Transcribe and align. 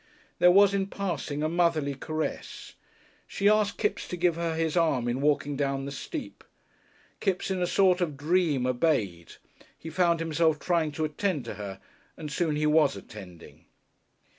There 0.39 0.49
was, 0.49 0.73
in 0.73 0.87
passing, 0.87 1.43
a 1.43 1.47
motherly 1.47 1.93
caress. 1.93 2.73
She 3.27 3.47
asked 3.47 3.77
Kipps 3.77 4.07
to 4.07 4.17
give 4.17 4.35
her 4.35 4.55
his 4.55 4.75
arm 4.75 5.07
in 5.07 5.21
walking 5.21 5.55
down 5.55 5.85
the 5.85 5.91
steep. 5.91 6.43
Kipps 7.19 7.51
in 7.51 7.61
a 7.61 7.67
sort 7.67 8.01
of 8.01 8.17
dream 8.17 8.65
obeyed. 8.65 9.33
He 9.77 9.91
found 9.91 10.19
himself 10.19 10.57
trying 10.57 10.91
to 10.93 11.05
attend 11.05 11.45
to 11.45 11.53
her, 11.53 11.79
and 12.17 12.31
soon 12.31 12.55
he 12.55 12.65
was 12.65 12.95
attending. 12.95 13.65